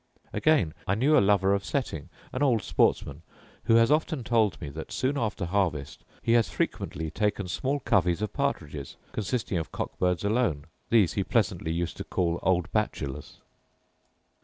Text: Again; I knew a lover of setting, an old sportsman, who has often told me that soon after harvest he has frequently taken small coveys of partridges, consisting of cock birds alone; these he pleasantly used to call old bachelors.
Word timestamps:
Again; 0.33 0.73
I 0.87 0.95
knew 0.95 1.15
a 1.15 1.21
lover 1.21 1.53
of 1.53 1.63
setting, 1.63 2.09
an 2.33 2.41
old 2.41 2.63
sportsman, 2.63 3.21
who 3.65 3.75
has 3.75 3.91
often 3.91 4.23
told 4.23 4.59
me 4.59 4.69
that 4.71 4.91
soon 4.91 5.15
after 5.15 5.45
harvest 5.45 6.03
he 6.23 6.31
has 6.31 6.49
frequently 6.49 7.11
taken 7.11 7.47
small 7.47 7.79
coveys 7.81 8.23
of 8.23 8.33
partridges, 8.33 8.97
consisting 9.11 9.59
of 9.59 9.71
cock 9.71 9.99
birds 9.99 10.23
alone; 10.25 10.65
these 10.89 11.13
he 11.13 11.23
pleasantly 11.23 11.71
used 11.71 11.97
to 11.97 12.03
call 12.03 12.39
old 12.41 12.71
bachelors. 12.71 13.41